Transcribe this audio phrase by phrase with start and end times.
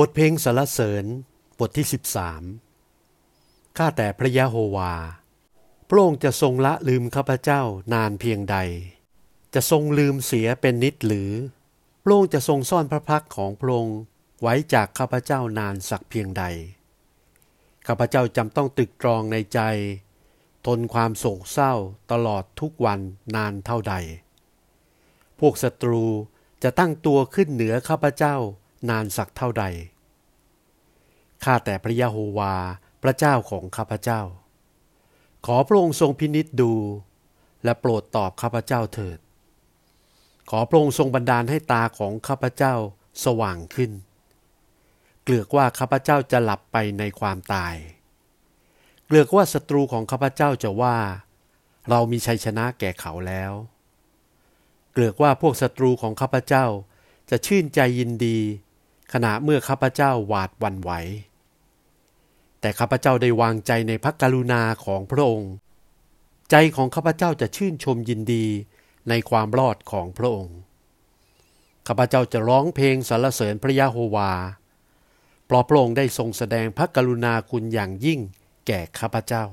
[0.00, 1.04] บทเพลงสรรเสริญ
[1.58, 1.86] บทที่
[3.00, 4.94] 13 ข้าแต่พระยะโฮวา
[5.88, 7.62] พระองค์จะทรงละลืมข้าพเจ้า
[7.94, 8.56] นานเพียงใด
[9.54, 11.30] จะทรงลืมเสียเป็นนิดหรือ
[12.02, 13.98] พระองค์จะทรงซ่อนพระพักของพระองค์
[14.42, 16.44] ไว้จากข้าพเจ้านานสักเพียงใด
[17.86, 19.60] ข้าพเจ้าจำต้องตึกตรองในใจ
[20.66, 21.72] ทนความโศกเศร้า
[22.12, 23.00] ตลอดทุกวัน
[23.36, 23.94] นานเท่าใด
[25.38, 26.04] พวกศัตรู
[26.62, 28.36] จะตั้งตัวขึ้นเหนือข้าพเจ้า
[28.88, 29.64] นานสักเท่าใด
[31.44, 32.54] ข้าแต่พระยะโฮวา
[33.02, 34.20] พระเจ้าของข้าพเจ้า
[35.46, 36.72] ขอพระองค์ทรงพินิษดู
[37.64, 39.18] และโปรดตอบข้าพเจ้าเถิด
[40.50, 42.74] ขอพระองค์ทรงบันดาลให้ตาของข้าพเจ้า
[43.24, 43.90] สว่างขึ้น
[45.22, 47.74] เกลือกว่าข้าพเจ้าจะหลับไปในความตาย
[49.06, 50.96] เกลือกว่าศัตรูของข้าพเจ้าจะว่า
[51.90, 53.52] เรามีชัยชนะแก่เขาแล้ว
[54.92, 56.64] เกลือกว่าพวกศัตรูของข้าพเจ้า
[57.30, 58.38] จะชื่นใจยินดี
[59.12, 60.90] ขณะเมื่อข้าพเจ้าหวาดวันไหว
[62.60, 65.52] แต่ข้าพเจ้าได้วางใจในพระกรุณาของพระองค์
[66.50, 68.46] ใจของข้าพเจ้าจะชื่นชมยินดี
[69.08, 70.56] ในความรอดของพระองค์
[71.86, 74.32] ข้าพเจ้าจะร้องเพลงสรรเสริญพระยะโฮวา
[75.46, 78.20] เพราะพระองค์ได้ทรงแสดงพระกรุณาคุณอย่างยิ่ง
[78.66, 79.44] แก่ข้าพเจ้า